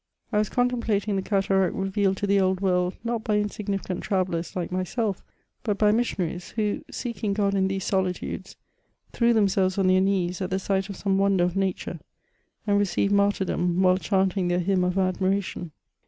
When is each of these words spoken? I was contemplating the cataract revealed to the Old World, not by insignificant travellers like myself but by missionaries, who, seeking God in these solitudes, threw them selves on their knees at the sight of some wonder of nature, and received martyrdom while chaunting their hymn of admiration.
I 0.33 0.39
was 0.39 0.49
contemplating 0.49 1.15
the 1.15 1.21
cataract 1.21 1.75
revealed 1.75 2.17
to 2.17 2.25
the 2.25 2.39
Old 2.41 2.59
World, 2.59 2.95
not 3.03 3.23
by 3.23 3.37
insignificant 3.37 4.01
travellers 4.03 4.55
like 4.55 4.71
myself 4.71 5.23
but 5.61 5.77
by 5.77 5.91
missionaries, 5.91 6.49
who, 6.55 6.83
seeking 6.89 7.33
God 7.33 7.53
in 7.53 7.67
these 7.67 7.83
solitudes, 7.83 8.55
threw 9.13 9.31
them 9.31 9.47
selves 9.47 9.77
on 9.77 9.85
their 9.85 10.01
knees 10.01 10.41
at 10.41 10.49
the 10.49 10.57
sight 10.57 10.89
of 10.89 10.95
some 10.97 11.19
wonder 11.19 11.43
of 11.43 11.55
nature, 11.55 11.99
and 12.65 12.79
received 12.79 13.13
martyrdom 13.13 13.83
while 13.83 13.99
chaunting 13.99 14.47
their 14.47 14.57
hymn 14.57 14.83
of 14.83 14.97
admiration. 14.97 15.69